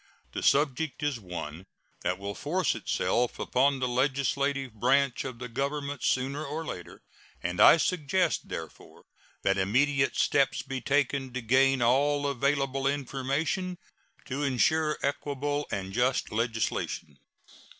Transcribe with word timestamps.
The 0.31 0.41
subject 0.41 1.03
is 1.03 1.19
one 1.19 1.67
that 2.01 2.17
will 2.17 2.33
force 2.33 2.73
itself 2.73 3.37
upon 3.37 3.77
the 3.77 3.87
legislative 3.87 4.73
branch 4.73 5.23
of 5.23 5.37
the 5.37 5.47
Government 5.47 6.01
sooner 6.03 6.43
or 6.43 6.65
later, 6.65 7.03
and 7.43 7.61
I 7.61 7.77
suggest, 7.77 8.49
therefore, 8.49 9.05
that 9.43 9.59
immediate 9.59 10.15
steps 10.15 10.63
be 10.63 10.81
taken 10.81 11.33
to 11.33 11.41
gain 11.43 11.83
all 11.83 12.25
available 12.25 12.87
information 12.87 13.77
to 14.25 14.41
insure 14.41 14.97
equable 15.03 15.67
and 15.69 15.93
just 15.93 16.31
legislation. 16.31 17.17